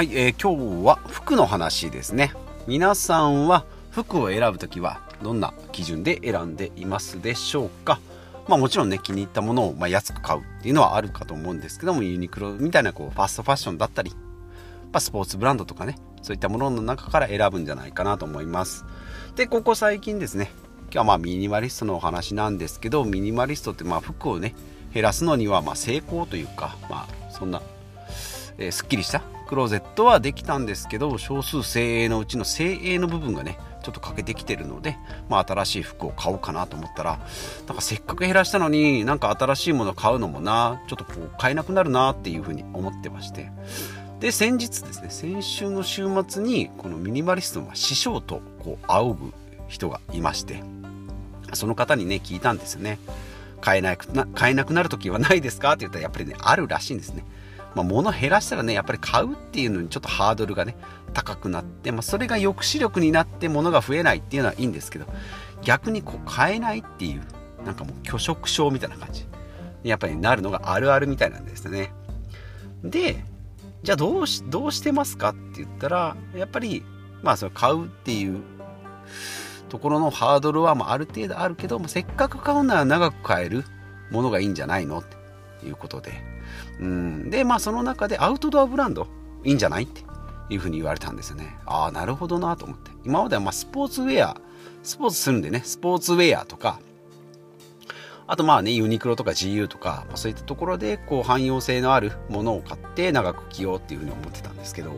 [0.00, 2.32] はい、えー、今日は服の話ですね。
[2.66, 8.00] 皆さんは服を選ぶときはどんな基準で選んでいますでしょうか？
[8.48, 14.14] まあもちろんね気に入ったものをま安く買うっていうのはあるかと思うんですけどもユニクロみたいなこうファストファッションだったり、
[14.90, 18.86] ま、スポーツブランドとかねそういったものの中から選ぶんじゃないかなと思います。
[19.36, 20.50] でここ最近ですね
[20.84, 24.54] 今日はまあミニマリストのお話なんですけどミニマリストってまあ服をね
[24.94, 27.60] 減らすのにはま成功というかまあそんな、
[28.56, 34.96] えー、すっきりしたクローゼットはできたんですけど少数精鋭のうちの精鋭の部分がねちょっと欠けてきてるので、
[35.28, 37.18] まあ、新しい服を買おうかなと思ったら
[37.66, 43.50] なんかせっかく減らしたのになんか新しいものを買うのもなちょっとこう買えなくなるなっていうふうに思ってまして。
[44.20, 49.32] で先日ですね先週の週末にこのミニマリストの師匠とこう仰ぐ
[49.66, 50.62] 人がいまして
[51.54, 52.98] その方にね聞いたんですよね。
[53.62, 55.72] 買えなくな買えなくなる時はないですか？
[55.72, 57.24] って言ったらやっぱりねあるらしいんですね。
[57.74, 60.76] まあ、物減らしたらねやっぱり買うっていうのにちょっとハードルがね
[61.12, 65.06] 高くなって、まあ、それが抑止力になって物が増えないっていうのはいいんですけど
[65.62, 67.22] 逆にこう買えないっていう
[67.64, 69.26] なんかもう拒食症みたいな感じ。
[69.82, 71.92] やっぱりなるのがあるあるみたいなんですね。
[72.82, 73.24] で
[73.82, 76.84] じゃあどうしどうしてますかって言ったらやっぱり
[77.22, 78.42] まあそれ買うっていう
[79.68, 83.64] ところのハードルはまあある程度あるけど、まあ、せっかく買うなら長く買える
[84.10, 85.19] ものがいいんじゃないのって。
[85.64, 86.12] いうことで。
[86.80, 89.06] うん、でまあその中でアウトドアブランド
[89.44, 90.02] いいんじゃないって
[90.48, 91.56] いうふうに言われたんですよね。
[91.66, 92.90] ああなるほどなと思って。
[93.04, 94.40] 今まではまスポーツウェア
[94.82, 96.80] スポーツするんでねスポーツウェアとか
[98.26, 104.92] あとまあねユニクロとか GU とか、ま、そういったところでこう汎用性のあるものを買って長く着ようっていうふうに思ってたんですけど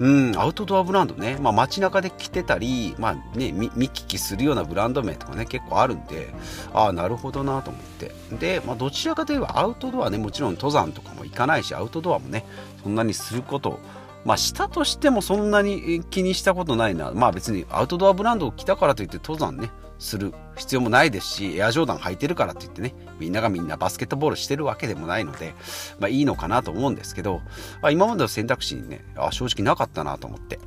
[0.00, 6.34] うん、アウトドアブランドね、まあ、街中で着てたり、まあね、見聞きするようなブランド名とかね結構あるんで
[6.72, 8.12] ああなるほどなと思って。
[8.38, 12.44] で、まあ、どちらかといえばアウトドアねもちろん登山とかも行かないしアウトドアもね
[12.82, 13.78] そんなにすること
[14.24, 17.12] まあしたとしてもそんなに気にしたことないな。
[17.12, 19.70] まあ別にアウトドアブランドを着たからといって登山ね
[20.04, 25.54] する必要もないですしエアジョーダン履いてるからといってねみんながみんなバスケットボールしてるわけでもないので、
[25.98, 27.40] まあ、いいのかなと思うんですけど、
[27.80, 30.58] まあ、今までの選択肢にねあ正直なかったなと思って。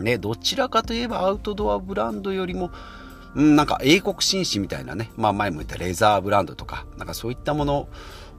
[0.00, 2.70] ねどちらかといえばアウトドアブランドよりも
[3.38, 7.88] んなんか英国紳士みたいなね、まあ、前も言ったレザーブランドとかなんかそういったもの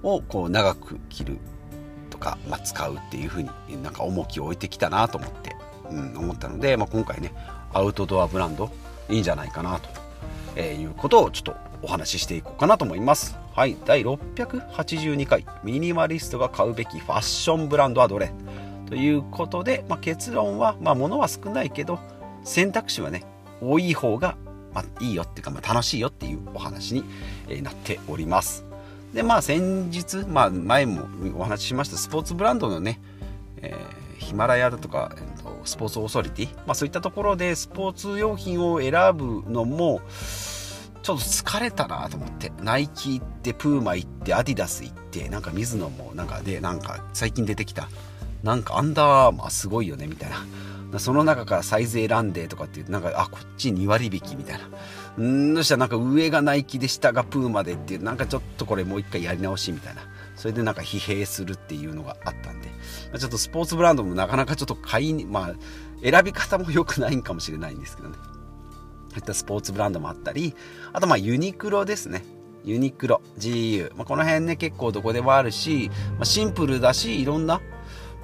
[0.03, 1.37] をこう長く着る
[2.09, 3.49] とか、まあ、使うっていう風に
[3.81, 5.55] なんか重きを置いてきたなと思って、
[5.89, 7.33] うん、思ったので、まあ、今回ね
[7.73, 8.71] アウトドアブランド
[9.09, 9.89] いいんじゃないかなと、
[10.55, 13.37] えいうことをちょっとお話ししていこうかなと思います。
[13.53, 13.77] はい。
[13.85, 18.31] 第682回ミニマリストが買うべきファッションブランドはどれ？
[18.87, 21.99] ということで、まあ、結論は、まあ、物は少ないけど
[22.43, 23.23] 選択肢はね
[23.61, 24.37] 多い方が、
[24.73, 27.03] まあ、いいよっていうか、まあ、楽しいよっていうお話に、
[27.49, 28.65] えなっております。
[29.13, 32.99] でまあ先日、まあ、前もお話ししましたスポーツブランドのね、
[33.57, 33.75] えー、
[34.23, 40.01] ヒマラヤだとか、えー、とスポーツオーソリティ、まあ、そういったところでスポーツ用品を選ぶのも
[41.01, 47.89] ちょっと疲れたなと思ってナイキ行ってプーマ行ってアディダス行ってなんか水野もなんかでなんか最近出てきた
[48.41, 50.45] なんかアンダーマーすごいよねみたいな。
[50.99, 54.59] その中からサイズ選んでとかって言ってなんかあこっち2割引きみたい
[55.17, 55.25] な。
[55.25, 60.01] んそしたらなんか上がナイキで下がプーマでっていうなんかちょっとこれもう一回やり直しみたいな。
[60.35, 62.69] それでなんか疲弊するっていうのがあったんで
[63.17, 65.53] ちょっとスポーツブランドもなかなかちょっと買いに、まあ、
[66.03, 68.15] 選び方も良くないんかもしれないんですけどね。
[69.09, 70.55] そういったスポーツブランドもあったり、
[70.91, 72.23] あとまあユニクロですね。
[72.63, 73.93] ユニクロ、GU。
[73.95, 77.61] まあ、この辺ね、結構どこでもあるし、まあ、シンプルだし、いろんな、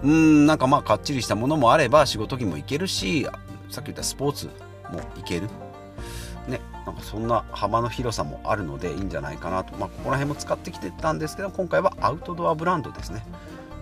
[0.02, 3.28] うん、なんかまあかっちりしたものもあれば仕事着もいけるし、
[3.70, 4.48] さっき言ったスポーツ
[4.92, 5.48] もいける。
[6.48, 13.26] ね、なんかそんな幅の広さもあるのでいいんじゃないかなと、まあ、ここら辺も使ってきてたんですけど今回はアウトドアブランドですね。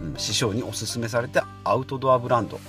[0.01, 2.59] うん、師匠におすすめされたアウトドアブランド。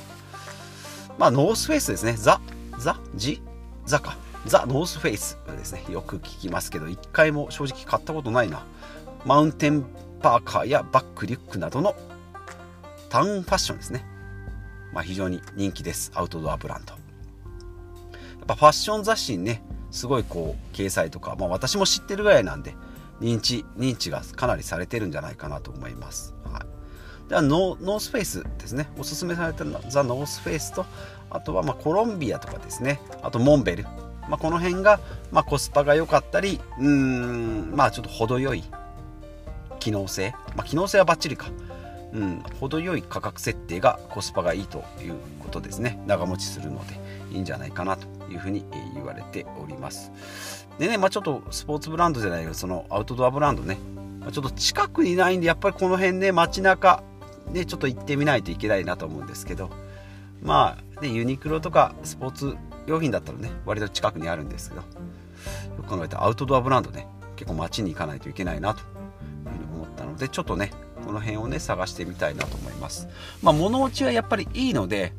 [1.19, 2.15] まあノースフェイスですね。
[2.16, 2.41] ザ
[2.78, 3.43] ザジ
[3.84, 4.16] ザか。
[4.47, 5.84] ザ・ノースフェイスですね。
[5.91, 8.62] よく聞きますけど一回も正直買ったことないな。
[9.27, 9.84] マウンテン
[10.22, 11.95] パーカーやバッグリュックなどの
[13.10, 14.07] タウンファッションですね。
[14.92, 16.12] まあ非常に人気です。
[16.15, 16.92] アウトドアブランド。
[16.92, 16.98] や
[18.45, 22.74] っぱファッション雑誌にねすごいこう掲載とか、まあ、私も知ってるぐらいなんで
[23.20, 26.34] 認知認知がかなりされてるんじゃないかなと思います。
[26.44, 27.28] はい。
[27.28, 28.88] ではノースフェイスですね。
[28.98, 30.86] おすすめされたのザ・ノースフェイスと
[31.30, 33.00] あとはまコロンビアとかですね。
[33.22, 33.84] あとモンベル、
[34.28, 35.00] まあ、この辺が
[35.30, 38.64] まコスパが良かったりうーんまあちょっと程よい
[39.80, 41.46] 機能性、まあ、機能性はバッチリか。
[42.13, 46.03] うん、程よい価格設定がコスパがいいということですね。
[46.07, 46.95] 長持ちするので
[47.33, 48.65] いいんじゃないかなというふうに
[48.95, 50.10] 言われております。
[50.78, 53.78] でね、まあ、ちょっとスポーツブランドじゃないけどそのアウトドアブランドね、
[54.21, 57.03] ま、ちょっと近くにないんでやっぱりこの辺ね街中
[57.51, 59.71] ねちょっと行ってみないといけないなと思うんですけど。
[60.41, 62.57] まあ、ね、ユニクロとかスポーツ
[62.87, 64.83] 用品だったらね割と近くにあるんですけど。
[64.83, 67.07] よく考えてアウトドアブランドね
[67.37, 68.87] 結構街に行かないといけないなという
[69.51, 70.72] ふうに思ったのでちょっとね
[71.04, 73.09] この辺をね探してみたいなと思います
[73.42, 75.12] まあ物落ちはやっぱりいいので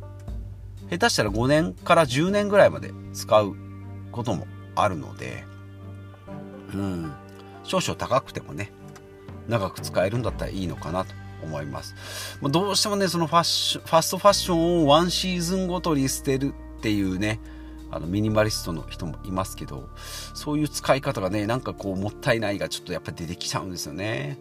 [0.90, 3.56] 下手したら5年から10年ぐらいまで使う
[4.12, 5.44] こともあるので
[6.74, 7.14] うん
[7.64, 8.72] 少々高くてもね
[9.48, 11.96] 長く使えるんだったらいいのかなと思います。
[12.42, 17.40] まどうしてもね、そのファッション、ファストファッションをワンシーズンごとに捨てるっていうね、
[17.92, 19.90] あのミニマリストの人もいますけど、
[20.34, 24.38] そういう使い方がね、なんかこうもったいないがちょっとやっぱり出てきちゃうんですよね。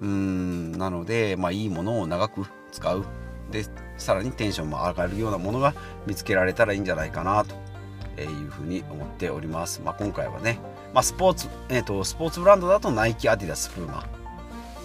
[0.00, 3.04] うん、なので、まあいいものを長く使う。
[3.50, 3.64] で、
[3.98, 5.74] さらにテンションも上がるようなものが
[6.06, 7.54] 見つけられたらいいんじゃないかなと
[8.20, 9.80] いうふうに思っております。
[9.84, 10.58] まあ今回はね、
[10.94, 14.04] まあスポーツ、え、ー、と、スポーツブランドだとナイキ、アディダス、プーマ。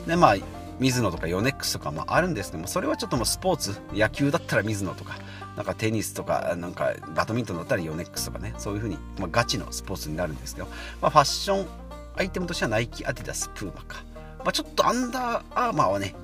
[0.06, 0.36] で、まあ
[0.80, 5.18] ミズノとかヨネックスとかもあるんですけどもそれはちょっともうスポーツ野球だったらミズノとか
[5.56, 10.68] なんかテニスとかなんかバドミントンだったらヨネックスとかねそういう風にまあ、ガチのスポーツになるんですけど、
[11.02, 11.68] まあ、ファッション
[12.16, 14.04] アイテムとしてはナイキアディダスプーマか、
[14.48, 16.16] まあ、ちょっとアンダーアーマーはね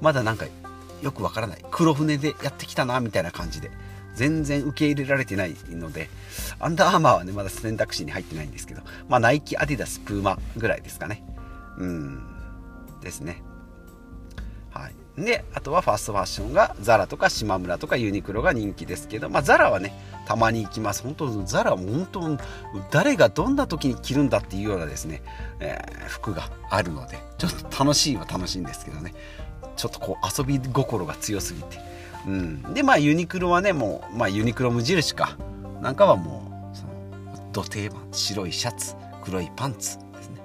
[0.00, 0.44] まだなんか
[1.02, 1.64] よくわからない。
[1.70, 3.70] 黒船でやってきたなみたいな感じで
[4.16, 6.10] 全然受け入れられてないので
[6.58, 11.22] アンダーアーマーはねまだ選択肢に入ってないんですけどまあナイキアディダスプーマぐらいですかね。
[11.78, 12.20] うん。
[13.02, 13.40] ですね、
[15.24, 19.92] であとはファストファッションがザラとか島村とかユニクロが人気ですけど、まあ、ザラはね
[20.26, 21.02] たまに行きます。
[21.02, 22.38] 本当ザラは本当
[22.90, 25.22] 誰がどんな時に着るんだっていうようなですね、
[25.60, 29.14] えー、服があるのでちょっと楽しいは楽しいんですけどね。
[29.76, 31.78] ちょっとこう遊び心が強すぎて、
[32.26, 35.36] うん、でまあユニクロはねもう、まあ、ユニクロ無印か。
[35.80, 38.94] なんかはもうそのど定番白いシャツ
[39.24, 40.42] 黒いパンツですね、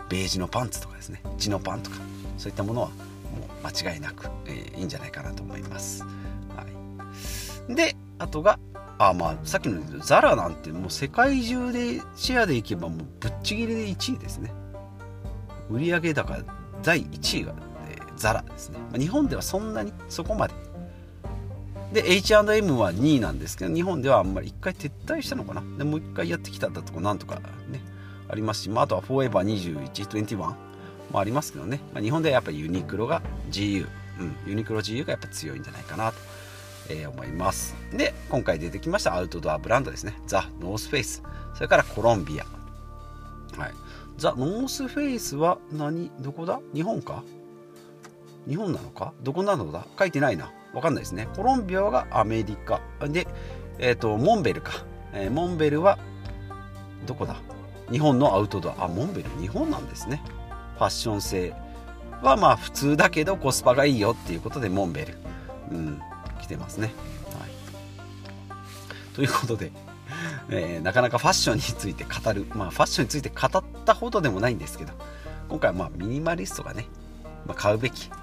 [0.00, 1.20] うん、ベージュのパンツとかですね。
[1.36, 1.96] 地のパンとか。
[2.38, 6.02] そういったものはもう間違いなく、えー、いいんじゃないかなと思います。
[6.02, 6.08] は
[7.68, 8.58] い、であとが
[8.98, 14.52] あまあさっきのザラなんてもう世界中でシェアでいけばもうぶっちぎりで1位ですね。
[15.70, 16.36] 売上高
[16.82, 17.54] 第1位が、
[17.90, 18.78] えー、ザラですね。
[18.98, 20.54] 日本ではそんなにそこまで。
[21.92, 27.36] で H&M は2位なんですけど日本ではあんまり1回撤退したのかなでもう1回やってきたんだとかなんとか
[27.68, 27.80] ね
[28.28, 30.26] ありますし、まあ、あとは Forever2121
[31.10, 33.86] もありますけどね、まあ、日本ではやっぱりユニクロが GU、
[34.20, 36.18] うん、ユニクロ GU がやっぱ強いんじゃないかなと、
[36.90, 37.74] えー、思います。
[37.92, 40.14] で今回出てきましたアウトドアブランドですね。
[40.26, 41.22] ザ・ノースフェイス。
[41.54, 42.44] それからコロンビア。
[43.60, 43.72] はい。
[44.18, 46.10] ザ・ノースフェイスは何？
[46.20, 46.60] どこだ？
[46.74, 47.22] 日本か？
[48.48, 49.12] 日本なのか？
[49.22, 49.86] どこなのだ？
[49.98, 50.52] 書いてないな。
[50.72, 51.28] わかんないですね。
[51.34, 52.80] コロンビアがアメリカ。
[53.08, 53.26] で
[53.78, 55.98] えっ、ー、とモンベルか、えー、モンベルは
[57.06, 57.36] どこだ？
[57.90, 58.84] 日本のアウトドア。
[58.84, 60.22] あモンベル日本なんですね。
[60.76, 61.54] ファッション性
[62.22, 65.14] はまあ普通だけどコスパがいいよっていうことでモンベル、
[65.70, 66.00] うん、
[66.40, 66.92] 来てますね。
[67.38, 69.72] はい、ということで、
[70.48, 74.92] えー、なかなかファッションについて語る、まあ、ファッションについて語ったほどでもないんですけど
[75.48, 76.86] 今回はまあミニマリストがね、
[77.46, 78.16] まあ、買うべき、ま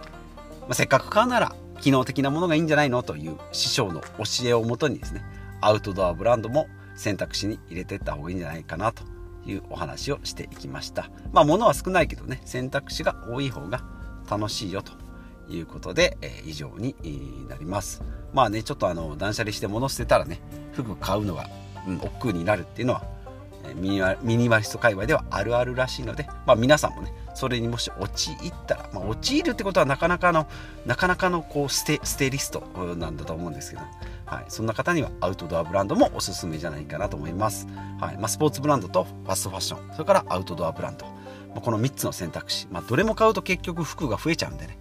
[0.69, 5.21] あ、せっかく買うなら機能的なものがいいんじゃないのという師匠の教えをもとにですね
[5.59, 9.03] アウトドアブランドも選択肢に入れていった方がいいんじゃないかなと
[9.45, 11.09] いうお話をしていきました。
[11.31, 13.83] まあ物は少ないけどね選択肢が多い方が
[14.29, 14.93] 楽しいよと
[15.50, 16.95] いうことで、えー、以上に
[17.47, 18.01] なります。
[18.33, 20.39] まあねちょっとあの断捨離して物捨てたらね
[20.73, 21.50] 服買うのが、
[21.88, 23.03] うん、億劫になるっていうのは
[23.75, 30.47] ミニミニマリスト界隈ではあるあるらしいので、まあ、皆さんもねそれにもし陥ったら、まあ、陥るってことはなかなかの
[30.85, 32.62] なかなかのこうステステリスト
[32.97, 33.83] なんだと思うんですけど
[34.25, 37.68] はい、そんな方にはアウトドアブランドもおすすめじゃないかなと思います、
[38.00, 41.13] はいまあ、スポーツブランドとファストファッションそれからアウトドアブランド、ま
[41.58, 44.77] あ、この3つの選択肢、まあ、どれも買うと結局服が増えちゃうんでね。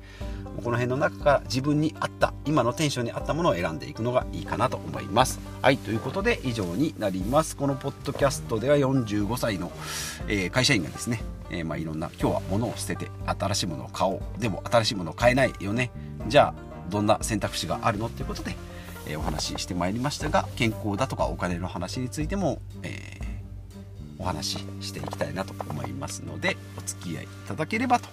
[0.63, 5.41] この辺の中から自分に合った今のテンションに合ったものを選んでいくのがいいかなと思います。
[5.63, 7.57] はいということで以上になります。
[7.57, 9.73] このポッドキャストでは45歳の、
[10.29, 14.23] えー、会社員がですね、えー、まあいろんな今日は物を捨てて新しいものを買おう。
[14.39, 15.91] でも新しいものを買えないよね。
[16.29, 18.07] じゃあどんな選択肢があるの？
[18.07, 18.55] っていうことで
[19.13, 28.09] えー、お話ししてまいりましたが健康だとかお金の話についても、えー、お話ししていきたいなと思いますのでお付き合いいただければと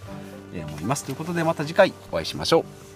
[0.54, 1.06] 思います。
[1.06, 2.89] ということでまた次回お会いしましょう。